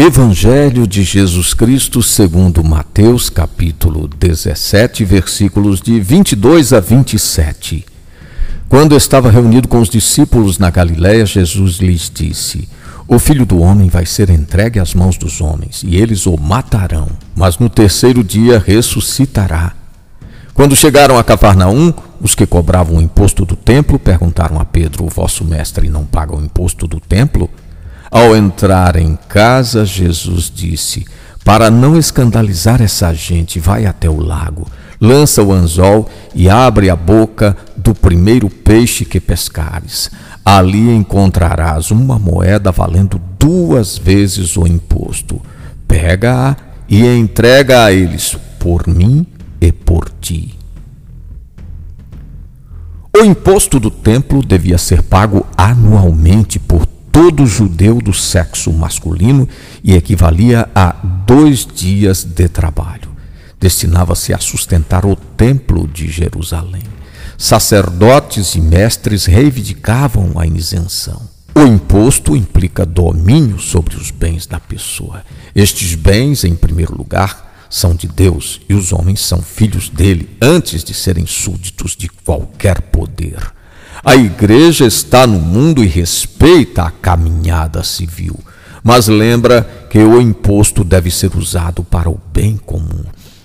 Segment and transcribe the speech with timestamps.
[0.00, 7.84] Evangelho de Jesus Cristo segundo Mateus, capítulo 17, versículos de 22 a 27.
[8.66, 12.66] Quando estava reunido com os discípulos na Galiléia, Jesus lhes disse:
[13.06, 17.10] O filho do homem vai ser entregue às mãos dos homens, e eles o matarão,
[17.36, 19.74] mas no terceiro dia ressuscitará.
[20.54, 25.08] Quando chegaram a Cafarnaum, os que cobravam o imposto do templo perguntaram a Pedro: O
[25.08, 27.50] vosso mestre não paga o imposto do templo?
[28.10, 31.06] Ao entrar em casa, Jesus disse:
[31.44, 34.66] Para não escandalizar essa gente, vai até o lago,
[35.00, 40.10] lança o anzol e abre a boca do primeiro peixe que pescares.
[40.44, 45.40] Ali encontrarás uma moeda valendo duas vezes o imposto.
[45.86, 46.56] Pega-a
[46.88, 49.24] e entrega a eles, por mim
[49.60, 50.58] e por ti.
[53.16, 56.89] O imposto do templo devia ser pago anualmente por
[57.20, 59.46] todo judeu do sexo masculino
[59.84, 60.92] e equivalia a
[61.26, 63.10] dois dias de trabalho.
[63.60, 66.82] Destinava-se a sustentar o templo de Jerusalém.
[67.36, 71.20] Sacerdotes e mestres reivindicavam a isenção.
[71.54, 75.22] O imposto implica domínio sobre os bens da pessoa.
[75.54, 80.82] Estes bens, em primeiro lugar, são de Deus e os homens são filhos dele antes
[80.82, 83.59] de serem súditos de qualquer poder.
[84.02, 88.38] A igreja está no mundo e respeita a caminhada civil,
[88.82, 93.04] mas lembra que o imposto deve ser usado para o bem comum.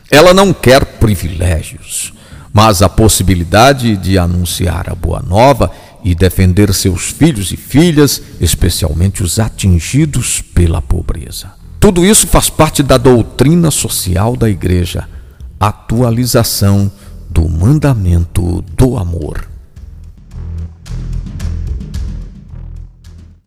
[0.10, 2.14] Ela não quer privilégios,
[2.54, 5.70] mas a possibilidade de anunciar a boa nova
[6.06, 11.52] e defender seus filhos e filhas, especialmente os atingidos pela pobreza.
[11.82, 15.06] Tudo isso faz parte da doutrina social da igreja,
[15.60, 16.90] atualização
[17.30, 19.55] do mandamento do amor.